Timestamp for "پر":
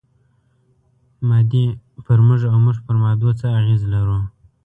2.05-2.19, 2.85-2.95